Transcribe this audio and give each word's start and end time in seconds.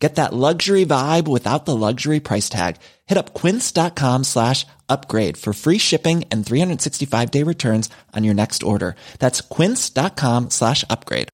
Get 0.00 0.14
that 0.14 0.32
luxury 0.32 0.86
vibe 0.86 1.28
without 1.28 1.66
the 1.66 1.76
luxury 1.76 2.20
price 2.20 2.48
tag. 2.48 2.76
Hit 3.06 3.18
up 3.18 3.34
quince.com 3.34 4.24
slash 4.24 4.66
upgrade 4.88 5.36
for 5.36 5.52
free 5.52 5.78
shipping 5.78 6.24
and 6.32 6.44
365 6.44 7.30
day 7.30 7.44
returns 7.44 7.90
on 8.16 8.24
your 8.24 8.34
next 8.34 8.62
order. 8.62 8.96
That's 9.18 9.42
quince.com 9.42 10.50
slash 10.50 10.84
upgrade. 10.88 11.28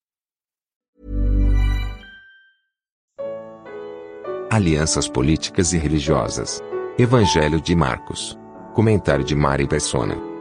Alianças 4.51 5.09
políticas 5.09 5.73
e 5.73 5.79
religiosas. 5.79 6.63
Evangelho 6.99 7.61
de 7.61 7.75
Marcos. 7.75 8.39
Comentário 8.75 9.25
de 9.25 9.35
Mari 9.35 9.67
Persona. 9.67 10.36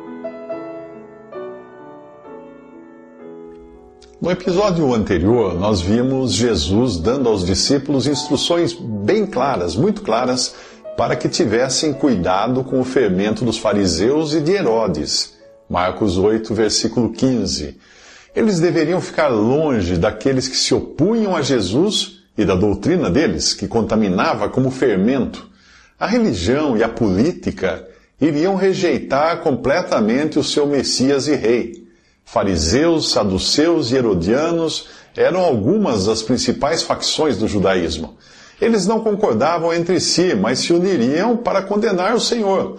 No 4.25 4.31
episódio 4.31 4.91
anterior, 4.91 5.53
nós 5.53 5.81
vimos 5.81 6.33
Jesus 6.33 6.97
dando 6.97 7.29
aos 7.29 7.45
discípulos 7.45 8.07
instruções 8.07 8.73
bem 8.73 9.23
claras, 9.23 9.75
muito 9.75 10.01
claras, 10.01 10.55
para 10.97 11.15
que 11.15 11.29
tivessem 11.29 11.93
cuidado 11.93 12.63
com 12.63 12.81
o 12.81 12.83
fermento 12.83 13.45
dos 13.45 13.59
fariseus 13.59 14.33
e 14.33 14.41
de 14.41 14.53
Herodes. 14.53 15.35
Marcos 15.69 16.17
8, 16.17 16.55
versículo 16.55 17.11
15. 17.11 17.77
Eles 18.35 18.59
deveriam 18.59 18.99
ficar 18.99 19.27
longe 19.27 19.95
daqueles 19.95 20.47
que 20.47 20.57
se 20.57 20.73
opunham 20.73 21.35
a 21.35 21.43
Jesus 21.43 22.23
e 22.35 22.43
da 22.43 22.55
doutrina 22.55 23.11
deles, 23.11 23.53
que 23.53 23.67
contaminava 23.67 24.49
como 24.49 24.71
fermento. 24.71 25.47
A 25.99 26.07
religião 26.07 26.75
e 26.75 26.81
a 26.81 26.89
política 26.89 27.87
iriam 28.19 28.55
rejeitar 28.55 29.41
completamente 29.41 30.39
o 30.39 30.43
seu 30.43 30.65
Messias 30.65 31.27
e 31.27 31.35
Rei. 31.35 31.84
Fariseus, 32.25 33.11
saduceus 33.11 33.91
e 33.91 33.95
herodianos 33.95 34.87
eram 35.15 35.39
algumas 35.39 36.07
das 36.07 36.21
principais 36.21 36.81
facções 36.81 37.37
do 37.37 37.47
judaísmo. 37.47 38.17
Eles 38.59 38.87
não 38.87 38.99
concordavam 38.99 39.73
entre 39.73 39.99
si, 39.99 40.33
mas 40.35 40.59
se 40.59 40.73
uniriam 40.73 41.37
para 41.37 41.61
condenar 41.61 42.15
o 42.15 42.19
Senhor. 42.19 42.77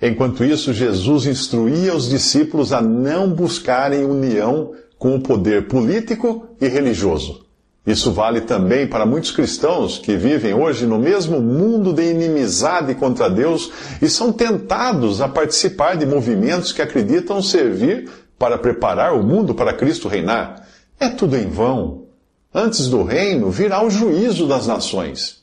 Enquanto 0.00 0.44
isso, 0.44 0.72
Jesus 0.72 1.26
instruía 1.26 1.94
os 1.94 2.08
discípulos 2.08 2.72
a 2.72 2.80
não 2.80 3.30
buscarem 3.30 4.04
união 4.04 4.72
com 4.98 5.16
o 5.16 5.20
poder 5.20 5.66
político 5.66 6.46
e 6.60 6.68
religioso. 6.68 7.44
Isso 7.86 8.12
vale 8.12 8.40
também 8.40 8.86
para 8.86 9.04
muitos 9.04 9.30
cristãos 9.30 9.98
que 9.98 10.16
vivem 10.16 10.54
hoje 10.54 10.86
no 10.86 10.98
mesmo 10.98 11.40
mundo 11.40 11.92
de 11.92 12.02
inimizade 12.02 12.94
contra 12.94 13.28
Deus 13.28 13.70
e 14.00 14.08
são 14.08 14.32
tentados 14.32 15.20
a 15.20 15.28
participar 15.28 15.96
de 15.96 16.06
movimentos 16.06 16.72
que 16.72 16.80
acreditam 16.80 17.42
servir 17.42 18.08
para 18.38 18.58
preparar 18.58 19.14
o 19.14 19.22
mundo 19.22 19.54
para 19.54 19.72
Cristo 19.72 20.08
reinar. 20.08 20.66
É 20.98 21.08
tudo 21.08 21.36
em 21.36 21.48
vão. 21.48 22.04
Antes 22.52 22.88
do 22.88 23.02
reino 23.02 23.50
virá 23.50 23.84
o 23.84 23.90
juízo 23.90 24.46
das 24.46 24.66
nações. 24.66 25.42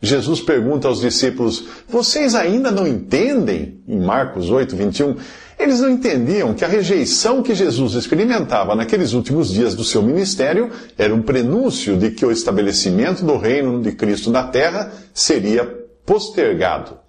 Jesus 0.00 0.40
pergunta 0.40 0.86
aos 0.86 1.00
discípulos: 1.00 1.64
Vocês 1.88 2.34
ainda 2.34 2.70
não 2.70 2.86
entendem? 2.86 3.80
Em 3.86 3.98
Marcos 3.98 4.50
8, 4.50 4.76
21. 4.76 5.16
Eles 5.58 5.80
não 5.80 5.90
entendiam 5.90 6.54
que 6.54 6.64
a 6.64 6.68
rejeição 6.68 7.42
que 7.42 7.52
Jesus 7.52 7.94
experimentava 7.94 8.76
naqueles 8.76 9.12
últimos 9.12 9.52
dias 9.52 9.74
do 9.74 9.82
seu 9.82 10.00
ministério 10.00 10.70
era 10.96 11.12
um 11.12 11.20
prenúncio 11.20 11.96
de 11.96 12.12
que 12.12 12.24
o 12.24 12.30
estabelecimento 12.30 13.24
do 13.24 13.36
reino 13.36 13.82
de 13.82 13.90
Cristo 13.90 14.30
na 14.30 14.44
terra 14.44 14.92
seria 15.12 15.64
postergado. 16.06 17.07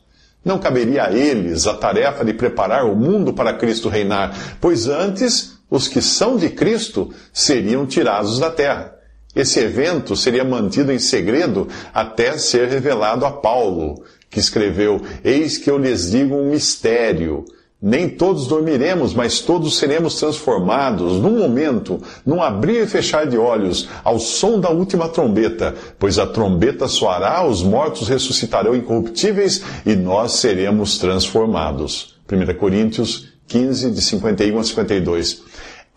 Não 0.50 0.58
caberia 0.58 1.04
a 1.04 1.12
eles 1.12 1.68
a 1.68 1.76
tarefa 1.76 2.26
de 2.26 2.34
preparar 2.34 2.84
o 2.84 2.96
mundo 2.96 3.32
para 3.32 3.54
Cristo 3.54 3.88
reinar, 3.88 4.36
pois 4.60 4.88
antes 4.88 5.60
os 5.70 5.88
que 5.88 6.02
são 6.02 6.38
de 6.38 6.50
Cristo 6.50 7.14
seriam 7.32 7.86
tirados 7.86 8.40
da 8.40 8.50
terra. 8.50 8.96
Esse 9.36 9.60
evento 9.60 10.16
seria 10.16 10.44
mantido 10.44 10.92
em 10.92 10.98
segredo 10.98 11.68
até 11.94 12.36
ser 12.40 12.68
revelado 12.68 13.28
a 13.28 13.32
Paulo, 13.32 14.04
que 14.28 14.40
escreveu: 14.40 15.00
Eis 15.24 15.60
que 15.60 15.70
eu 15.70 15.78
lhes 15.78 16.10
digo 16.10 16.36
um 16.36 16.50
mistério. 16.50 17.46
Nem 17.82 18.10
todos 18.10 18.46
dormiremos, 18.46 19.14
mas 19.14 19.40
todos 19.40 19.78
seremos 19.78 20.16
transformados 20.16 21.14
num 21.14 21.40
momento, 21.40 22.02
num 22.26 22.44
abrir 22.44 22.84
e 22.84 22.88
fechar 22.88 23.26
de 23.26 23.38
olhos, 23.38 23.88
ao 24.04 24.20
som 24.20 24.60
da 24.60 24.70
última 24.70 25.08
trombeta, 25.08 25.74
pois 25.98 26.20
a 26.20 26.28
trombeta 26.28 26.90
soará, 26.90 27.46
os 27.48 27.64
mortos 27.64 28.10
ressuscitarão 28.10 28.76
incorruptíveis 28.76 29.64
e 29.86 29.96
nós 29.96 30.34
seremos 30.34 30.98
transformados. 30.98 32.20
1 32.30 32.54
Coríntios 32.60 33.30
15, 33.48 33.92
de 33.92 34.02
51 34.02 34.60
a 34.60 34.64
52. 34.64 35.42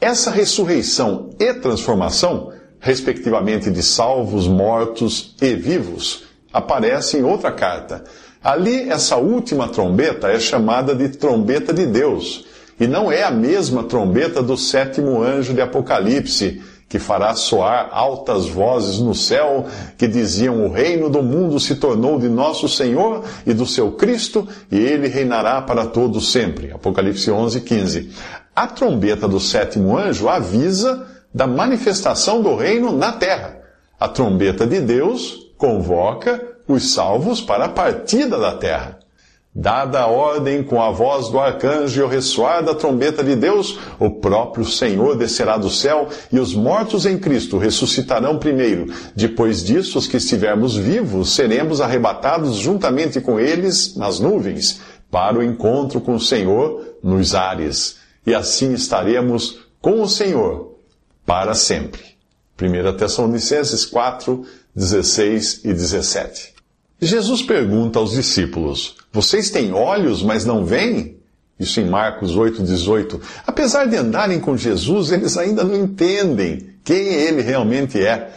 Essa 0.00 0.30
ressurreição 0.30 1.30
e 1.38 1.52
transformação, 1.54 2.52
respectivamente 2.78 3.70
de 3.72 3.82
salvos, 3.82 4.46
mortos 4.46 5.34
e 5.42 5.54
vivos, 5.56 6.24
aparece 6.52 7.18
em 7.18 7.24
outra 7.24 7.50
carta. 7.50 8.04
Ali, 8.42 8.90
essa 8.90 9.16
última 9.16 9.68
trombeta 9.68 10.28
é 10.28 10.40
chamada 10.40 10.94
de 10.94 11.08
trombeta 11.10 11.72
de 11.72 11.86
Deus, 11.86 12.44
e 12.80 12.88
não 12.88 13.12
é 13.12 13.22
a 13.22 13.30
mesma 13.30 13.84
trombeta 13.84 14.42
do 14.42 14.56
sétimo 14.56 15.22
anjo 15.22 15.54
de 15.54 15.60
Apocalipse, 15.60 16.60
que 16.88 16.98
fará 16.98 17.34
soar 17.34 17.88
altas 17.92 18.46
vozes 18.46 18.98
no 18.98 19.14
céu, 19.14 19.66
que 19.96 20.08
diziam: 20.08 20.66
O 20.66 20.70
reino 20.70 21.08
do 21.08 21.22
mundo 21.22 21.60
se 21.60 21.76
tornou 21.76 22.18
de 22.18 22.28
nosso 22.28 22.68
Senhor 22.68 23.24
e 23.46 23.54
do 23.54 23.64
seu 23.64 23.92
Cristo, 23.92 24.46
e 24.70 24.76
ele 24.76 25.08
reinará 25.08 25.62
para 25.62 25.86
todos 25.86 26.32
sempre. 26.32 26.72
Apocalipse 26.72 27.30
11, 27.30 27.60
15. 27.60 28.10
A 28.54 28.66
trombeta 28.66 29.26
do 29.26 29.40
sétimo 29.40 29.96
anjo 29.96 30.28
avisa 30.28 31.06
da 31.32 31.46
manifestação 31.46 32.42
do 32.42 32.56
reino 32.56 32.92
na 32.92 33.12
terra. 33.12 33.56
A 33.98 34.08
trombeta 34.08 34.66
de 34.66 34.80
Deus 34.80 35.50
convoca 35.56 36.51
os 36.66 36.92
salvos 36.92 37.40
para 37.40 37.66
a 37.66 37.68
partida 37.68 38.38
da 38.38 38.52
terra. 38.52 38.98
Dada 39.54 40.00
a 40.00 40.06
ordem 40.06 40.62
com 40.62 40.80
a 40.80 40.90
voz 40.90 41.28
do 41.28 41.38
arcanjo 41.38 42.00
e 42.00 42.02
o 42.02 42.08
ressoar 42.08 42.64
da 42.64 42.74
trombeta 42.74 43.22
de 43.22 43.36
Deus, 43.36 43.78
o 43.98 44.08
próprio 44.08 44.64
Senhor 44.64 45.14
descerá 45.14 45.58
do 45.58 45.68
céu 45.68 46.08
e 46.32 46.40
os 46.40 46.54
mortos 46.54 47.04
em 47.04 47.18
Cristo 47.18 47.58
ressuscitarão 47.58 48.38
primeiro. 48.38 48.86
Depois 49.14 49.62
disso, 49.62 49.98
os 49.98 50.06
que 50.06 50.16
estivermos 50.16 50.74
vivos 50.74 51.34
seremos 51.34 51.82
arrebatados 51.82 52.56
juntamente 52.56 53.20
com 53.20 53.38
eles 53.38 53.94
nas 53.94 54.18
nuvens, 54.18 54.80
para 55.10 55.38
o 55.38 55.42
encontro 55.42 56.00
com 56.00 56.14
o 56.14 56.20
Senhor 56.20 56.96
nos 57.02 57.34
ares. 57.34 57.98
E 58.26 58.34
assim 58.34 58.72
estaremos 58.72 59.58
com 59.82 60.00
o 60.00 60.08
Senhor 60.08 60.78
para 61.26 61.52
sempre. 61.52 62.00
1 62.58 62.96
Tessalonicenses 62.96 63.84
4, 63.84 64.46
16 64.74 65.60
e 65.64 65.74
17. 65.74 66.51
Jesus 67.04 67.42
pergunta 67.42 67.98
aos 67.98 68.12
discípulos: 68.12 68.94
Vocês 69.12 69.50
têm 69.50 69.72
olhos, 69.72 70.22
mas 70.22 70.44
não 70.44 70.64
veem? 70.64 71.16
Isso 71.58 71.80
em 71.80 71.84
Marcos 71.84 72.36
8,18. 72.36 73.20
Apesar 73.44 73.86
de 73.86 73.96
andarem 73.96 74.38
com 74.38 74.56
Jesus, 74.56 75.10
eles 75.10 75.36
ainda 75.36 75.64
não 75.64 75.74
entendem 75.74 76.70
quem 76.84 77.06
ele 77.06 77.42
realmente 77.42 78.00
é. 78.00 78.30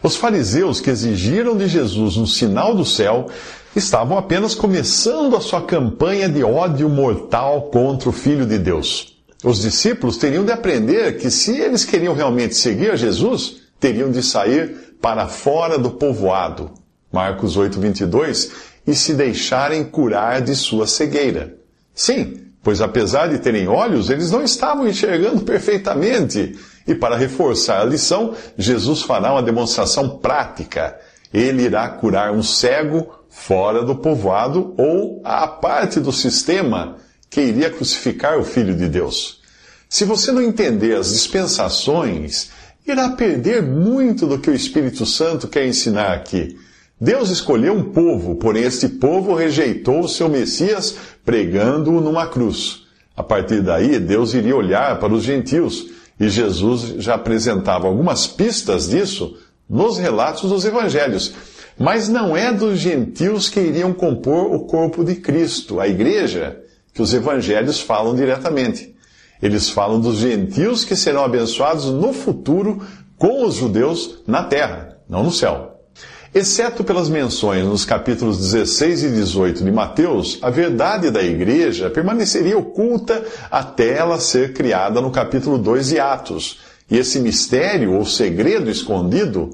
Os 0.00 0.14
fariseus 0.14 0.80
que 0.80 0.90
exigiram 0.90 1.56
de 1.56 1.66
Jesus 1.66 2.16
um 2.16 2.26
sinal 2.26 2.76
do 2.76 2.84
céu 2.84 3.26
estavam 3.74 4.16
apenas 4.16 4.54
começando 4.54 5.34
a 5.34 5.40
sua 5.40 5.62
campanha 5.62 6.28
de 6.28 6.44
ódio 6.44 6.88
mortal 6.88 7.62
contra 7.72 8.08
o 8.08 8.12
Filho 8.12 8.46
de 8.46 8.58
Deus. 8.58 9.16
Os 9.42 9.62
discípulos 9.62 10.16
teriam 10.16 10.44
de 10.44 10.52
aprender 10.52 11.18
que 11.18 11.28
se 11.28 11.58
eles 11.58 11.84
queriam 11.84 12.14
realmente 12.14 12.54
seguir 12.54 12.96
Jesus, 12.96 13.56
teriam 13.80 14.12
de 14.12 14.22
sair 14.22 14.94
para 15.00 15.26
fora 15.26 15.76
do 15.76 15.90
povoado, 15.90 16.70
Marcos 17.12 17.56
8, 17.56 17.78
22, 17.78 18.50
e 18.86 18.94
se 18.94 19.14
deixarem 19.14 19.84
curar 19.84 20.40
de 20.40 20.56
sua 20.56 20.86
cegueira. 20.86 21.54
Sim, 21.94 22.46
pois 22.62 22.80
apesar 22.80 23.28
de 23.28 23.38
terem 23.38 23.68
olhos, 23.68 24.10
eles 24.10 24.30
não 24.30 24.42
estavam 24.42 24.88
enxergando 24.88 25.42
perfeitamente. 25.44 26.58
E 26.86 26.94
para 26.94 27.16
reforçar 27.16 27.80
a 27.80 27.84
lição, 27.84 28.34
Jesus 28.56 29.02
fará 29.02 29.32
uma 29.32 29.42
demonstração 29.42 30.18
prática. 30.18 30.98
Ele 31.32 31.62
irá 31.62 31.88
curar 31.88 32.32
um 32.32 32.42
cego 32.42 33.08
fora 33.28 33.82
do 33.82 33.96
povoado 33.96 34.74
ou 34.76 35.20
à 35.24 35.46
parte 35.46 36.00
do 36.00 36.12
sistema 36.12 36.96
que 37.30 37.40
iria 37.40 37.70
crucificar 37.70 38.38
o 38.38 38.44
Filho 38.44 38.76
de 38.76 38.88
Deus. 38.88 39.40
Se 39.88 40.04
você 40.04 40.32
não 40.32 40.42
entender 40.42 40.96
as 40.96 41.12
dispensações, 41.12 42.50
irá 42.86 43.10
perder 43.10 43.62
muito 43.62 44.26
do 44.26 44.38
que 44.38 44.50
o 44.50 44.54
Espírito 44.54 45.06
Santo 45.06 45.48
quer 45.48 45.66
ensinar 45.66 46.12
aqui. 46.12 46.58
Deus 47.02 47.30
escolheu 47.30 47.74
um 47.74 47.82
povo, 47.82 48.36
porém 48.36 48.62
este 48.62 48.88
povo 48.88 49.34
rejeitou 49.34 50.02
o 50.02 50.08
seu 50.08 50.28
Messias 50.28 50.96
pregando-o 51.24 52.00
numa 52.00 52.28
cruz. 52.28 52.84
A 53.16 53.24
partir 53.24 53.60
daí, 53.60 53.98
Deus 53.98 54.34
iria 54.34 54.54
olhar 54.54 55.00
para 55.00 55.12
os 55.12 55.24
gentios 55.24 55.90
E 56.20 56.28
Jesus 56.28 57.02
já 57.02 57.14
apresentava 57.14 57.88
algumas 57.88 58.28
pistas 58.28 58.88
disso 58.88 59.36
nos 59.68 59.98
relatos 59.98 60.48
dos 60.48 60.64
evangelhos. 60.64 61.34
Mas 61.76 62.08
não 62.08 62.36
é 62.36 62.52
dos 62.52 62.78
gentios 62.78 63.48
que 63.48 63.58
iriam 63.58 63.92
compor 63.92 64.54
o 64.54 64.60
corpo 64.60 65.04
de 65.04 65.16
Cristo, 65.16 65.80
a 65.80 65.88
igreja, 65.88 66.60
que 66.94 67.02
os 67.02 67.12
evangelhos 67.12 67.80
falam 67.80 68.14
diretamente. 68.14 68.94
Eles 69.42 69.68
falam 69.68 69.98
dos 69.98 70.18
gentios 70.18 70.84
que 70.84 70.94
serão 70.94 71.24
abençoados 71.24 71.86
no 71.86 72.12
futuro 72.12 72.80
com 73.18 73.44
os 73.44 73.56
judeus 73.56 74.22
na 74.24 74.44
terra, 74.44 74.98
não 75.08 75.24
no 75.24 75.32
céu. 75.32 75.71
Exceto 76.34 76.82
pelas 76.82 77.10
menções 77.10 77.66
nos 77.66 77.84
capítulos 77.84 78.38
16 78.38 79.02
e 79.02 79.10
18 79.10 79.62
de 79.62 79.70
Mateus, 79.70 80.38
a 80.40 80.48
verdade 80.48 81.10
da 81.10 81.22
igreja 81.22 81.90
permaneceria 81.90 82.56
oculta 82.56 83.22
até 83.50 83.98
ela 83.98 84.18
ser 84.18 84.54
criada 84.54 84.98
no 85.02 85.10
capítulo 85.10 85.58
2 85.58 85.88
de 85.88 86.00
Atos. 86.00 86.60
E 86.90 86.96
esse 86.96 87.20
mistério 87.20 87.92
ou 87.92 88.06
segredo 88.06 88.70
escondido 88.70 89.50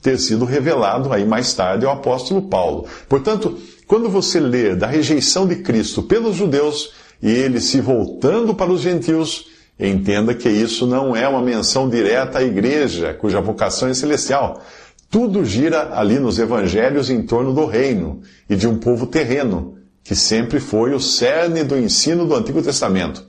ter 0.00 0.16
sido 0.20 0.44
revelado 0.44 1.12
aí 1.12 1.24
mais 1.26 1.52
tarde 1.52 1.84
ao 1.84 1.90
apóstolo 1.90 2.42
Paulo. 2.42 2.86
Portanto, 3.08 3.58
quando 3.84 4.08
você 4.08 4.38
lê 4.38 4.76
da 4.76 4.86
rejeição 4.86 5.48
de 5.48 5.56
Cristo 5.56 6.00
pelos 6.00 6.36
judeus 6.36 6.92
e 7.20 7.28
ele 7.28 7.60
se 7.60 7.80
voltando 7.80 8.54
para 8.54 8.70
os 8.70 8.82
gentios, 8.82 9.46
entenda 9.80 10.32
que 10.32 10.48
isso 10.48 10.86
não 10.86 11.16
é 11.16 11.26
uma 11.26 11.42
menção 11.42 11.88
direta 11.88 12.38
à 12.38 12.44
igreja, 12.44 13.12
cuja 13.14 13.40
vocação 13.40 13.88
é 13.88 13.94
celestial 13.94 14.62
tudo 15.14 15.44
gira 15.44 15.96
ali 15.96 16.18
nos 16.18 16.40
evangelhos 16.40 17.08
em 17.08 17.22
torno 17.22 17.52
do 17.52 17.66
reino 17.66 18.20
e 18.50 18.56
de 18.56 18.66
um 18.66 18.78
povo 18.78 19.06
terreno, 19.06 19.76
que 20.02 20.12
sempre 20.16 20.58
foi 20.58 20.92
o 20.92 20.98
cerne 20.98 21.62
do 21.62 21.78
ensino 21.78 22.26
do 22.26 22.34
Antigo 22.34 22.60
Testamento. 22.60 23.24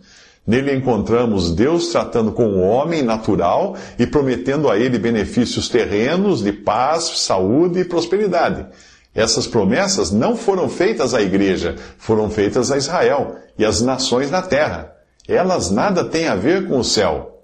Nele 0.48 0.74
encontramos 0.74 1.52
Deus 1.52 1.90
tratando 1.90 2.32
com 2.32 2.48
o 2.48 2.60
homem 2.60 3.04
natural 3.04 3.76
e 4.00 4.08
prometendo 4.08 4.68
a 4.68 4.80
ele 4.80 4.98
benefícios 4.98 5.70
terrenos 5.70 6.44
de 6.44 6.52
paz, 6.52 7.04
saúde 7.20 7.82
e 7.82 7.86
prosperidade. 7.86 8.66
Essas 9.14 9.46
promessas 9.46 10.10
não 10.10 10.36
foram 10.36 10.68
feitas 10.68 11.14
à 11.14 11.22
igreja, 11.22 11.76
foram 12.00 12.32
feitas 12.32 12.72
a 12.72 12.78
Israel 12.78 13.36
e 13.60 13.64
às 13.64 13.80
nações 13.80 14.32
na 14.32 14.42
terra. 14.42 14.92
Elas 15.28 15.70
nada 15.70 16.04
têm 16.04 16.28
a 16.28 16.36
ver 16.36 16.68
com 16.68 16.80
o 16.80 16.84
céu. 16.84 17.35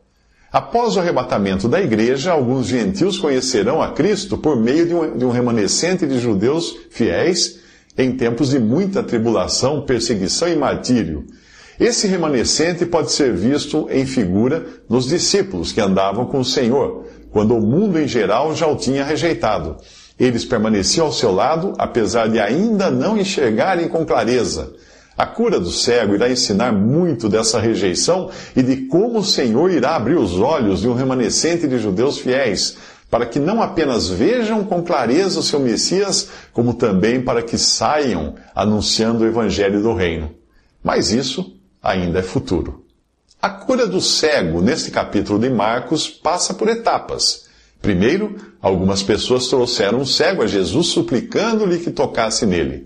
Após 0.51 0.97
o 0.97 0.99
arrebatamento 0.99 1.69
da 1.69 1.79
igreja, 1.79 2.33
alguns 2.33 2.67
gentios 2.67 3.17
conhecerão 3.17 3.81
a 3.81 3.93
Cristo 3.93 4.37
por 4.37 4.57
meio 4.57 4.85
de 4.85 4.93
um, 4.93 5.17
de 5.17 5.23
um 5.23 5.29
remanescente 5.29 6.05
de 6.05 6.19
judeus 6.19 6.75
fiéis 6.89 7.61
em 7.97 8.11
tempos 8.11 8.49
de 8.49 8.59
muita 8.59 9.01
tribulação, 9.01 9.85
perseguição 9.85 10.49
e 10.49 10.55
martírio. 10.55 11.25
Esse 11.79 12.05
remanescente 12.05 12.85
pode 12.85 13.13
ser 13.13 13.33
visto 13.33 13.87
em 13.89 14.05
figura 14.05 14.65
nos 14.89 15.07
discípulos 15.07 15.71
que 15.71 15.79
andavam 15.79 16.25
com 16.25 16.39
o 16.39 16.45
Senhor, 16.45 17.05
quando 17.31 17.55
o 17.55 17.61
mundo 17.61 17.97
em 17.97 18.07
geral 18.07 18.53
já 18.53 18.67
o 18.67 18.75
tinha 18.75 19.05
rejeitado. 19.05 19.77
Eles 20.19 20.43
permaneciam 20.43 21.05
ao 21.07 21.13
seu 21.13 21.31
lado, 21.31 21.73
apesar 21.77 22.27
de 22.27 22.39
ainda 22.39 22.91
não 22.91 23.17
enxergarem 23.17 23.87
com 23.87 24.05
clareza. 24.05 24.73
A 25.21 25.25
cura 25.27 25.59
do 25.59 25.69
cego 25.69 26.15
irá 26.15 26.31
ensinar 26.31 26.71
muito 26.71 27.29
dessa 27.29 27.59
rejeição 27.59 28.31
e 28.55 28.63
de 28.63 28.87
como 28.87 29.19
o 29.19 29.23
Senhor 29.23 29.69
irá 29.69 29.95
abrir 29.95 30.15
os 30.15 30.39
olhos 30.39 30.81
de 30.81 30.87
um 30.87 30.95
remanescente 30.95 31.67
de 31.67 31.77
judeus 31.77 32.17
fiéis, 32.17 32.75
para 33.07 33.27
que 33.27 33.37
não 33.37 33.61
apenas 33.61 34.09
vejam 34.09 34.63
com 34.63 34.81
clareza 34.81 35.39
o 35.39 35.43
seu 35.43 35.59
Messias, 35.59 36.27
como 36.51 36.73
também 36.73 37.21
para 37.21 37.43
que 37.43 37.55
saiam 37.55 38.33
anunciando 38.55 39.23
o 39.23 39.27
Evangelho 39.27 39.83
do 39.83 39.93
Reino. 39.93 40.31
Mas 40.83 41.11
isso 41.11 41.55
ainda 41.83 42.17
é 42.17 42.23
futuro. 42.23 42.83
A 43.39 43.47
cura 43.47 43.85
do 43.85 44.01
cego, 44.01 44.59
neste 44.59 44.89
capítulo 44.89 45.37
de 45.37 45.51
Marcos, 45.51 46.09
passa 46.09 46.51
por 46.51 46.67
etapas. 46.67 47.45
Primeiro, 47.79 48.37
algumas 48.59 49.03
pessoas 49.03 49.45
trouxeram 49.45 49.99
um 49.99 50.05
cego 50.05 50.41
a 50.41 50.47
Jesus 50.47 50.87
suplicando-lhe 50.87 51.77
que 51.77 51.91
tocasse 51.91 52.43
nele. 52.43 52.85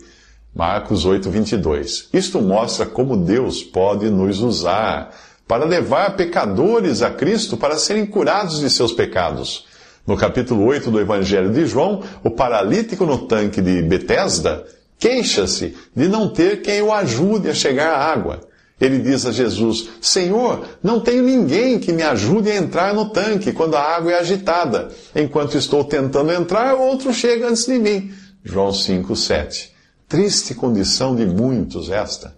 Marcos 0.56 1.04
8, 1.04 1.30
22. 1.30 2.08
Isto 2.14 2.42
mostra 2.42 2.86
como 2.86 3.18
Deus 3.18 3.62
pode 3.62 4.10
nos 4.10 4.40
usar 4.40 5.12
para 5.46 5.66
levar 5.66 6.16
pecadores 6.16 7.02
a 7.02 7.10
Cristo 7.10 7.58
para 7.58 7.78
serem 7.78 8.06
curados 8.06 8.62
de 8.62 8.70
seus 8.70 8.94
pecados. 8.94 9.66
No 10.08 10.16
capítulo 10.16 10.64
8 10.66 10.90
do 10.90 11.02
Evangelho 11.02 11.52
de 11.52 11.66
João, 11.66 12.02
o 12.24 12.32
paralítico 12.32 13.06
no 13.06 13.28
tanque 13.28 13.62
de 13.62 13.82
Betesda 13.82 14.66
queixa-se 14.98 15.76
de 15.94 16.08
não 16.08 16.30
ter 16.30 16.62
quem 16.62 16.82
o 16.82 16.94
ajude 16.94 17.50
a 17.50 17.54
chegar 17.54 17.90
à 17.90 18.06
água. 18.06 18.40
Ele 18.80 19.00
diz 19.00 19.26
a 19.26 19.34
Jesus: 19.34 19.90
Senhor, 20.00 20.66
não 20.82 21.02
tenho 21.02 21.24
ninguém 21.24 21.80
que 21.80 21.92
me 21.92 22.02
ajude 22.02 22.50
a 22.50 22.56
entrar 22.56 22.94
no 22.94 23.10
tanque 23.10 23.52
quando 23.52 23.76
a 23.76 23.82
água 23.82 24.14
é 24.14 24.20
agitada. 24.20 24.90
Enquanto 25.14 25.58
estou 25.58 25.84
tentando 25.84 26.32
entrar, 26.32 26.76
outro 26.76 27.14
chega 27.14 27.50
antes 27.50 27.66
de 27.66 27.78
mim. 27.78 28.14
João 28.42 28.72
5, 28.72 29.14
7. 29.18 29.75
Triste 30.08 30.54
condição 30.54 31.16
de 31.16 31.26
muitos 31.26 31.90
esta. 31.90 32.36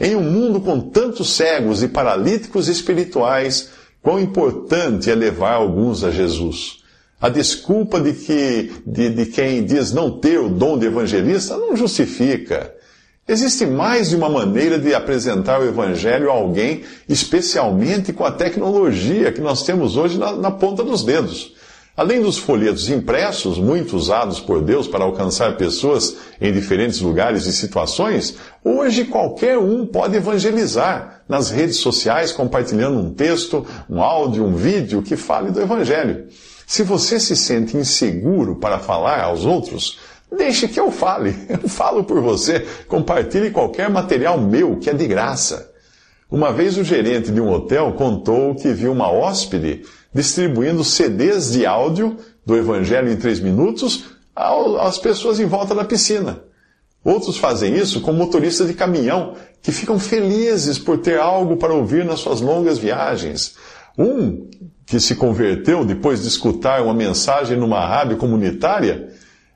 Em 0.00 0.16
um 0.16 0.22
mundo 0.22 0.60
com 0.60 0.80
tantos 0.80 1.34
cegos 1.34 1.82
e 1.82 1.88
paralíticos 1.88 2.68
espirituais, 2.68 3.70
quão 4.00 4.18
importante 4.18 5.10
é 5.10 5.14
levar 5.14 5.54
alguns 5.54 6.02
a 6.02 6.10
Jesus. 6.10 6.82
A 7.20 7.28
desculpa 7.28 8.00
de, 8.00 8.14
que, 8.14 8.72
de, 8.84 9.10
de 9.10 9.26
quem 9.26 9.64
diz 9.64 9.92
não 9.92 10.18
ter 10.18 10.40
o 10.40 10.48
dom 10.48 10.78
de 10.78 10.86
evangelista 10.86 11.56
não 11.56 11.76
justifica. 11.76 12.74
Existe 13.26 13.64
mais 13.64 14.08
de 14.08 14.16
uma 14.16 14.28
maneira 14.28 14.78
de 14.78 14.92
apresentar 14.92 15.60
o 15.60 15.64
Evangelho 15.64 16.28
a 16.28 16.34
alguém, 16.34 16.82
especialmente 17.08 18.12
com 18.12 18.24
a 18.24 18.32
tecnologia 18.32 19.30
que 19.30 19.40
nós 19.40 19.62
temos 19.62 19.96
hoje 19.96 20.18
na, 20.18 20.32
na 20.32 20.50
ponta 20.50 20.82
dos 20.82 21.04
dedos. 21.04 21.54
Além 21.94 22.22
dos 22.22 22.38
folhetos 22.38 22.88
impressos, 22.88 23.58
muito 23.58 23.94
usados 23.96 24.40
por 24.40 24.62
Deus 24.62 24.88
para 24.88 25.04
alcançar 25.04 25.58
pessoas 25.58 26.16
em 26.40 26.50
diferentes 26.50 27.02
lugares 27.02 27.44
e 27.44 27.52
situações, 27.52 28.34
hoje 28.64 29.04
qualquer 29.04 29.58
um 29.58 29.84
pode 29.84 30.16
evangelizar 30.16 31.22
nas 31.28 31.50
redes 31.50 31.76
sociais, 31.76 32.32
compartilhando 32.32 32.98
um 32.98 33.12
texto, 33.12 33.66
um 33.90 34.02
áudio, 34.02 34.42
um 34.42 34.54
vídeo 34.54 35.02
que 35.02 35.16
fale 35.16 35.50
do 35.50 35.60
Evangelho. 35.60 36.28
Se 36.66 36.82
você 36.82 37.20
se 37.20 37.36
sente 37.36 37.76
inseguro 37.76 38.56
para 38.56 38.78
falar 38.78 39.20
aos 39.20 39.44
outros, 39.44 39.98
deixe 40.34 40.68
que 40.68 40.80
eu 40.80 40.90
fale. 40.90 41.36
Eu 41.62 41.68
falo 41.68 42.04
por 42.04 42.22
você. 42.22 42.66
Compartilhe 42.88 43.50
qualquer 43.50 43.90
material 43.90 44.38
meu 44.38 44.78
que 44.78 44.88
é 44.88 44.94
de 44.94 45.06
graça. 45.06 45.70
Uma 46.30 46.50
vez 46.50 46.78
o 46.78 46.84
gerente 46.84 47.30
de 47.30 47.42
um 47.42 47.52
hotel 47.52 47.92
contou 47.92 48.54
que 48.54 48.72
viu 48.72 48.92
uma 48.92 49.12
hóspede 49.12 49.82
distribuindo 50.14 50.84
CDs 50.84 51.52
de 51.52 51.66
áudio 51.66 52.16
do 52.44 52.56
Evangelho 52.56 53.10
em 53.10 53.16
três 53.16 53.40
minutos 53.40 54.12
às 54.34 54.98
pessoas 54.98 55.38
em 55.38 55.46
volta 55.46 55.74
da 55.74 55.84
piscina. 55.84 56.42
Outros 57.04 57.36
fazem 57.36 57.76
isso 57.76 58.00
com 58.00 58.12
motoristas 58.12 58.68
de 58.68 58.74
caminhão, 58.74 59.34
que 59.60 59.72
ficam 59.72 59.98
felizes 59.98 60.78
por 60.78 60.98
ter 60.98 61.18
algo 61.18 61.56
para 61.56 61.74
ouvir 61.74 62.04
nas 62.04 62.20
suas 62.20 62.40
longas 62.40 62.78
viagens. 62.78 63.56
Um 63.98 64.48
que 64.86 65.00
se 65.00 65.14
converteu 65.14 65.84
depois 65.84 66.22
de 66.22 66.28
escutar 66.28 66.82
uma 66.82 66.94
mensagem 66.94 67.56
numa 67.56 67.84
rádio 67.84 68.16
comunitária 68.16 69.08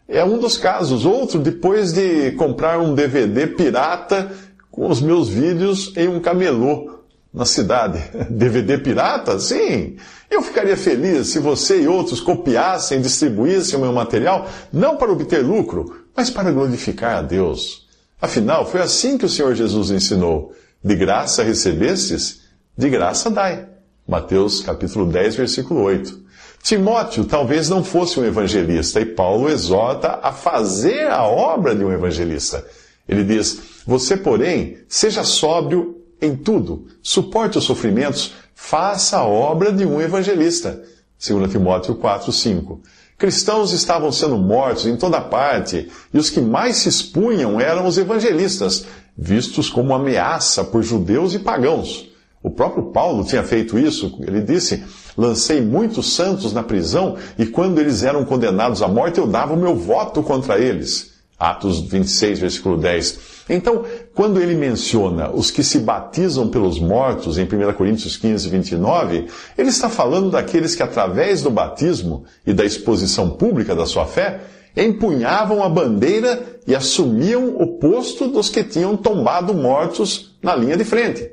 é 0.09 0.25
um 0.25 0.39
dos 0.39 0.57
casos. 0.57 1.05
Outro 1.05 1.39
depois 1.39 1.93
de 1.93 2.33
comprar 2.33 2.79
um 2.81 2.95
DVD 2.95 3.47
pirata 3.47 4.33
com 4.71 4.89
os 4.89 5.01
meus 5.01 5.29
vídeos 5.29 5.93
em 5.97 6.09
um 6.09 6.21
camelô 6.21 7.01
na 7.33 7.45
cidade. 7.45 8.03
DVD 8.31 8.79
pirata? 8.79 9.39
Sim. 9.39 9.97
Eu 10.31 10.43
ficaria 10.43 10.77
feliz 10.77 11.29
se 11.29 11.39
você 11.39 11.83
e 11.83 11.89
outros 11.89 12.21
copiassem 12.21 12.99
e 12.99 13.03
distribuíssem 13.03 13.79
o 13.79 13.83
meu 13.83 13.93
material, 13.93 14.49
não 14.73 14.97
para 14.97 15.13
obter 15.13 15.45
lucro, 15.45 16.05
mas 16.15 16.31
para 16.31 16.51
glorificar 16.51 17.19
a 17.19 17.23
Deus. 17.23 17.87
Afinal, 18.21 18.67
foi 18.67 18.81
assim 18.81 19.17
que 19.17 19.25
o 19.25 19.29
Senhor 19.29 19.55
Jesus 19.55 19.91
ensinou. 19.91 20.53
De 20.83 20.95
graça 20.95 21.43
recebestes, 21.43 22.43
de 22.77 22.89
graça 22.89 23.31
dai. 23.31 23.69
Mateus 24.07 24.61
capítulo 24.61 25.07
10, 25.07 25.37
versículo 25.37 25.83
8. 25.83 26.27
Timóteo 26.63 27.25
talvez 27.25 27.69
não 27.69 27.85
fosse 27.85 28.19
um 28.19 28.25
evangelista, 28.25 29.01
e 29.01 29.07
Paulo 29.07 29.49
exorta 29.49 30.19
a 30.23 30.33
fazer 30.33 31.09
a 31.09 31.25
obra 31.25 31.75
de 31.75 31.85
um 31.85 31.93
evangelista. 31.93 32.65
Ele 33.09 33.23
diz: 33.23 33.61
Você, 33.87 34.17
porém, 34.17 34.79
seja 34.89 35.23
sóbrio 35.23 36.03
em 36.21 36.35
tudo, 36.35 36.87
suporte 37.03 37.59
os 37.59 37.65
sofrimentos, 37.65 38.33
faça 38.57 39.19
a 39.19 39.25
obra 39.25 39.71
de 39.71 39.85
um 39.85 40.01
evangelista. 40.01 40.83
2 41.25 41.53
Timóteo 41.53 41.95
4, 41.95 42.33
5. 42.33 42.81
Cristãos 43.19 43.73
estavam 43.73 44.11
sendo 44.11 44.37
mortos 44.39 44.87
em 44.87 44.97
toda 44.97 45.21
parte, 45.21 45.89
e 46.13 46.19
os 46.19 46.31
que 46.31 46.41
mais 46.41 46.79
se 46.79 46.89
expunham 46.89 47.61
eram 47.61 47.87
os 47.87 47.99
evangelistas, 47.99 48.87
vistos 49.17 49.69
como 49.69 49.95
ameaça 49.95 50.65
por 50.65 50.83
judeus 50.83 51.35
e 51.35 51.39
pagãos. 51.39 52.11
O 52.43 52.51
próprio 52.51 52.85
Paulo 52.85 53.25
tinha 53.25 53.43
feito 53.43 53.79
isso. 53.79 54.19
Ele 54.21 54.41
disse: 54.41 54.83
Lancei 55.17 55.61
muitos 55.61 56.15
santos 56.15 56.53
na 56.53 56.63
prisão, 56.63 57.17
e 57.39 57.47
quando 57.47 57.79
eles 57.79 58.03
eram 58.03 58.25
condenados 58.25 58.83
à 58.83 58.89
morte, 58.89 59.19
eu 59.19 59.27
dava 59.27 59.53
o 59.53 59.57
meu 59.57 59.77
voto 59.77 60.23
contra 60.23 60.59
eles. 60.59 61.16
Atos 61.39 61.81
26, 61.81 62.39
versículo 62.39 62.77
10. 62.79 63.19
Então, 63.49 63.85
quando 64.15 64.41
ele 64.41 64.55
menciona 64.55 65.31
os 65.31 65.51
que 65.51 65.63
se 65.63 65.79
batizam 65.79 66.49
pelos 66.49 66.81
mortos, 66.81 67.39
em 67.39 67.45
1 67.45 67.73
Coríntios 67.75 68.17
15, 68.17 68.49
29, 68.49 69.27
ele 69.57 69.69
está 69.69 69.89
falando 69.89 70.31
daqueles 70.31 70.75
que, 70.75 70.83
através 70.83 71.43
do 71.43 71.51
batismo 71.51 72.25
e 72.47 72.53
da 72.53 72.65
exposição 72.65 73.31
pública 73.31 73.75
da 73.75 73.87
sua 73.87 74.07
fé, 74.07 74.41
empunhavam 74.77 75.63
a 75.63 75.69
bandeira 75.69 76.61
e 76.67 76.75
assumiam 76.75 77.57
o 77.57 77.79
posto 77.79 78.29
dos 78.29 78.49
que 78.49 78.65
tinham 78.65 78.97
tombado 78.97 79.55
mortos 79.55 80.37
na 80.43 80.55
linha 80.55 80.77
de 80.77 80.85
frente. 80.85 81.31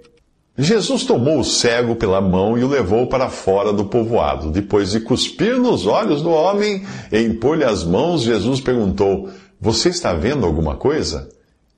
Jesus 0.55 1.03
tomou 1.03 1.39
o 1.39 1.43
cego 1.43 1.95
pela 1.95 2.21
mão 2.21 2.55
e 2.55 2.63
o 2.63 2.67
levou 2.67 3.07
para 3.07 3.27
fora 3.27 3.73
do 3.73 3.85
povoado. 3.85 4.51
Depois 4.51 4.91
de 4.91 4.99
cuspir 4.99 5.57
nos 5.57 5.87
olhos 5.87 6.21
do 6.21 6.29
homem 6.29 6.85
e 7.11 7.19
impor-lhe 7.21 7.63
as 7.63 7.83
mãos, 7.83 8.21
Jesus 8.21 8.61
perguntou: 8.61 9.29
Você 9.63 9.87
está 9.87 10.13
vendo 10.13 10.45
alguma 10.45 10.75
coisa? 10.75 11.29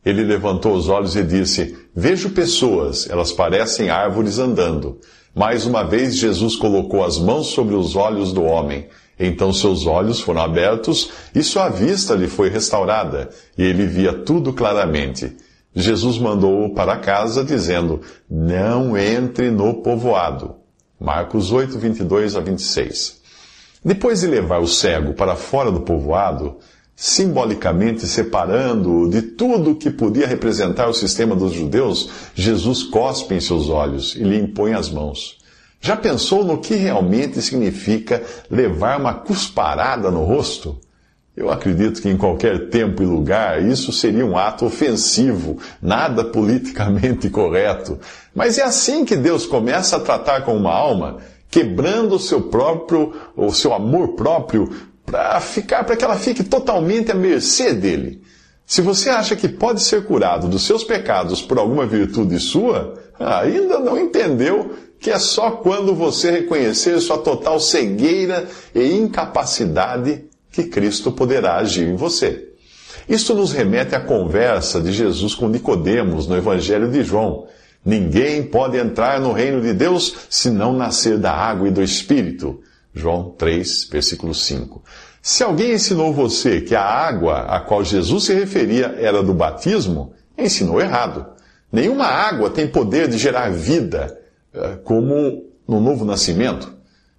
Ele 0.04 0.24
levantou 0.24 0.74
os 0.74 0.90
olhos 0.90 1.16
e 1.16 1.22
disse: 1.22 1.78
Vejo 1.96 2.32
pessoas, 2.32 3.08
elas 3.08 3.32
parecem 3.32 3.92
árvores 3.92 4.40
andando. 4.40 5.00
Mais 5.36 5.68
uma 5.68 5.84
vez, 5.84 6.18
Jesus 6.18 6.56
colocou 6.56 7.06
as 7.06 7.20
mãos 7.20 7.50
sobre 7.50 7.76
os 7.76 7.96
olhos 7.96 8.34
do 8.34 8.42
homem. 8.42 8.88
Então 9.20 9.54
seus 9.54 9.86
olhos 9.86 10.20
foram 10.20 10.42
abertos 10.42 11.12
e 11.36 11.44
sua 11.44 11.70
vista 11.70 12.16
lhe 12.16 12.28
foi 12.28 12.50
restaurada, 12.50 13.30
e 13.56 13.62
ele 13.62 13.86
via 13.86 14.14
tudo 14.14 14.52
claramente. 14.52 15.38
Jesus 15.76 16.18
mandou-o 16.18 16.74
para 16.74 16.98
casa, 16.98 17.44
dizendo: 17.44 18.02
Não 18.28 18.98
entre 18.98 19.52
no 19.52 19.84
povoado. 19.84 20.56
Marcos 21.00 21.52
8, 21.52 21.78
22 21.78 22.36
a 22.36 22.40
26. 22.40 23.22
Depois 23.86 24.22
de 24.22 24.26
levar 24.26 24.58
o 24.58 24.68
cego 24.68 25.14
para 25.14 25.36
fora 25.36 25.72
do 25.72 25.82
povoado, 25.82 26.58
simbolicamente 26.96 28.08
separando-o 28.08 29.10
de 29.10 29.22
tudo 29.22 29.76
que 29.76 29.90
podia 29.90 30.26
representar 30.26 30.88
o 30.88 30.94
sistema 30.94 31.36
dos 31.36 31.52
judeus, 31.52 32.10
Jesus 32.34 32.84
cospe 32.84 33.36
em 33.36 33.42
seus 33.42 33.70
olhos 33.70 34.16
e 34.16 34.24
lhe 34.24 34.40
impõe 34.40 34.74
as 34.74 34.90
mãos. 34.90 35.38
Já 35.82 35.98
pensou 35.98 36.44
no 36.44 36.58
que 36.58 36.74
realmente 36.74 37.42
significa 37.42 38.24
levar 38.50 39.00
uma 39.00 39.14
cusparada 39.14 40.10
no 40.10 40.24
rosto? 40.24 40.80
Eu 41.36 41.52
acredito 41.52 42.02
que 42.02 42.08
em 42.08 42.16
qualquer 42.16 42.70
tempo 42.70 43.04
e 43.04 43.06
lugar 43.06 43.62
isso 43.62 43.92
seria 43.92 44.26
um 44.26 44.38
ato 44.38 44.66
ofensivo, 44.66 45.60
nada 45.82 46.24
politicamente 46.24 47.28
correto. 47.30 48.00
Mas 48.34 48.58
é 48.58 48.64
assim 48.64 49.04
que 49.04 49.18
Deus 49.18 49.46
começa 49.46 49.98
a 49.98 50.00
tratar 50.00 50.46
com 50.46 50.56
uma 50.56 50.72
alma, 50.72 51.18
quebrando 51.52 52.16
o 52.16 52.20
seu 52.20 52.44
próprio, 52.44 53.14
o 53.36 53.52
seu 53.52 53.74
amor 53.74 54.14
próprio, 54.14 54.70
para 55.06 55.40
ficar, 55.40 55.84
para 55.84 55.96
que 55.96 56.04
ela 56.04 56.18
fique 56.18 56.44
totalmente 56.44 57.12
à 57.12 57.16
mercê 57.16 57.74
dele. 57.74 58.22
Se 58.66 58.82
você 58.82 59.10
acha 59.10 59.36
que 59.36 59.48
pode 59.48 59.84
ser 59.84 60.06
curado 60.06 60.48
dos 60.48 60.64
seus 60.64 60.84
pecados 60.84 61.42
por 61.42 61.60
alguma 61.60 61.86
virtude 61.86 62.40
sua, 62.40 62.96
ainda 63.20 63.80
não 63.80 63.98
entendeu 63.98 64.76
que 65.00 65.12
é 65.12 65.20
só 65.20 65.52
quando 65.52 65.94
você 65.94 66.32
reconhecer 66.32 67.00
sua 67.00 67.20
total 67.20 67.60
cegueira 67.60 68.48
e 68.74 68.94
incapacidade 68.94 70.26
que 70.52 70.64
Cristo 70.64 71.12
poderá 71.12 71.58
agir 71.58 71.88
em 71.88 71.96
você. 71.96 72.50
Isto 73.08 73.36
nos 73.36 73.52
remete 73.52 73.94
à 73.94 74.00
conversa 74.00 74.82
de 74.82 74.92
Jesus 74.92 75.36
com 75.36 75.48
Nicodemos 75.48 76.28
no 76.28 76.36
Evangelho 76.36 76.90
de 76.90 77.04
João. 77.04 77.46
Ninguém 77.86 78.42
pode 78.42 78.78
entrar 78.78 79.20
no 79.20 79.32
reino 79.32 79.62
de 79.62 79.74
Deus 79.74 80.16
se 80.28 80.50
não 80.50 80.74
nascer 80.74 81.20
da 81.20 81.32
água 81.32 81.68
e 81.68 81.72
do 81.72 81.84
Espírito. 81.84 82.62
João 82.96 83.32
3, 83.38 83.90
versículo 83.92 84.34
5. 84.34 84.82
Se 85.22 85.44
alguém 85.44 85.74
ensinou 85.74 86.14
você 86.14 86.62
que 86.62 86.76
a 86.76 86.84
água 86.84 87.42
a 87.42 87.60
qual 87.60 87.84
Jesus 87.84 88.26
se 88.26 88.34
referia 88.34 88.96
era 88.98 89.22
do 89.22 89.34
batismo, 89.34 90.14
ensinou 90.38 90.80
errado. 90.80 91.26
Nenhuma 91.72 92.06
água 92.06 92.50
tem 92.50 92.68
poder 92.68 93.08
de 93.08 93.18
gerar 93.18 93.52
vida, 93.52 94.18
eh, 94.54 94.78
como 94.84 95.44
no 95.68 95.82
novo 95.82 96.06
nascimento. 96.06 96.74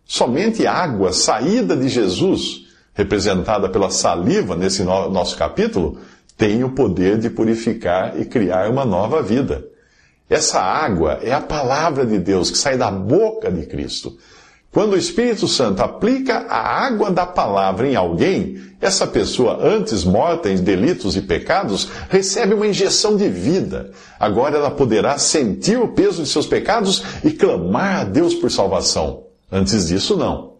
Somente 0.05 0.67
água 0.67 1.13
saída 1.13 1.77
de 1.77 1.89
Jesus 1.89 2.67
representada 2.97 3.69
pela 3.69 3.91
saliva 3.91 4.57
nesse 4.57 4.83
nosso 4.83 5.37
capítulo, 5.37 5.99
tem 6.37 6.65
o 6.65 6.71
poder 6.71 7.19
de 7.19 7.29
purificar 7.29 8.19
e 8.19 8.25
criar 8.25 8.71
uma 8.71 8.85
nova 8.85 9.23
vida. 9.23 9.67
Essa 10.29 10.61
água 10.61 11.21
é 11.23 11.33
a 11.33 11.41
palavra 11.41 12.07
de 12.07 12.19
Deus 12.19 12.51
que 12.51 12.59
sai 12.59 12.77
da 12.77 12.91
boca 12.91 13.51
de 13.51 13.67
Cristo. 13.67 14.17
Quando 14.77 14.93
o 14.93 14.99
Espírito 14.99 15.49
Santo 15.49 15.81
aplica 15.81 16.45
a 16.51 16.85
água 16.85 17.11
da 17.11 17.25
palavra 17.25 17.89
em 17.89 17.97
alguém, 17.97 18.61
essa 18.79 19.07
pessoa, 19.07 19.59
antes 19.63 20.05
morta 20.05 20.51
em 20.51 20.57
delitos 20.57 21.17
e 21.17 21.23
pecados, 21.23 21.89
recebe 22.11 22.53
uma 22.53 22.67
injeção 22.67 23.17
de 23.17 23.27
vida. 23.27 23.91
Agora 24.21 24.59
ela 24.59 24.71
poderá 24.71 25.17
sentir 25.17 25.79
o 25.79 25.89
peso 25.89 26.23
de 26.23 26.29
seus 26.29 26.47
pecados 26.47 27.03
e 27.25 27.31
clamar 27.31 28.01
a 28.01 28.05
Deus 28.05 28.35
por 28.35 28.51
salvação. 28.51 29.23
Antes 29.51 29.89
disso, 29.89 30.15
não. 30.15 30.57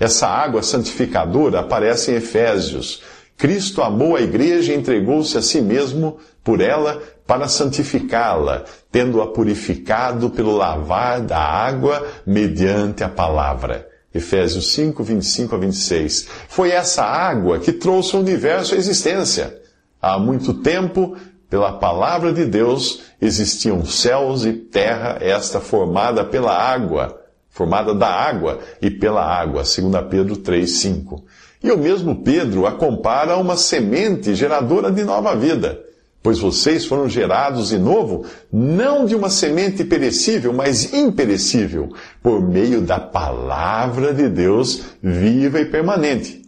Essa 0.00 0.26
água 0.26 0.60
santificadora 0.64 1.60
aparece 1.60 2.10
em 2.10 2.16
Efésios. 2.16 3.00
Cristo 3.42 3.82
amou 3.82 4.14
a 4.14 4.20
igreja 4.20 4.72
e 4.72 4.76
entregou-se 4.76 5.36
a 5.36 5.42
si 5.42 5.60
mesmo 5.60 6.16
por 6.44 6.60
ela 6.60 7.02
para 7.26 7.48
santificá-la, 7.48 8.62
tendo-a 8.88 9.26
purificado 9.26 10.30
pelo 10.30 10.56
lavar 10.56 11.20
da 11.20 11.40
água 11.40 12.06
mediante 12.24 13.02
a 13.02 13.08
palavra. 13.08 13.88
Efésios 14.14 14.72
5, 14.74 15.02
25 15.02 15.56
a 15.56 15.58
26. 15.58 16.28
Foi 16.46 16.70
essa 16.70 17.02
água 17.02 17.58
que 17.58 17.72
trouxe 17.72 18.14
o 18.14 18.20
universo 18.20 18.76
à 18.76 18.78
existência. 18.78 19.60
Há 20.00 20.20
muito 20.20 20.54
tempo, 20.54 21.16
pela 21.50 21.72
palavra 21.72 22.32
de 22.32 22.44
Deus, 22.44 23.00
existiam 23.20 23.84
céus 23.84 24.44
e 24.44 24.52
terra, 24.52 25.18
esta 25.20 25.58
formada 25.58 26.24
pela 26.24 26.56
água 26.56 27.20
formada 27.52 27.94
da 27.94 28.08
água 28.08 28.60
e 28.80 28.90
pela 28.90 29.22
água, 29.22 29.62
2 29.62 30.08
Pedro 30.08 30.36
3:5. 30.36 31.22
E 31.62 31.70
o 31.70 31.78
mesmo 31.78 32.22
Pedro 32.22 32.66
a 32.66 32.72
compara 32.72 33.34
a 33.34 33.36
uma 33.36 33.56
semente 33.56 34.34
geradora 34.34 34.90
de 34.90 35.04
nova 35.04 35.34
vida, 35.36 35.80
pois 36.22 36.38
vocês 36.38 36.84
foram 36.84 37.08
gerados 37.08 37.68
de 37.68 37.78
novo, 37.78 38.24
não 38.52 39.04
de 39.04 39.14
uma 39.14 39.30
semente 39.30 39.84
perecível, 39.84 40.52
mas 40.52 40.92
imperecível, 40.92 41.90
por 42.22 42.40
meio 42.40 42.80
da 42.80 42.98
palavra 42.98 44.12
de 44.12 44.28
Deus 44.28 44.82
viva 45.02 45.60
e 45.60 45.66
permanente. 45.66 46.42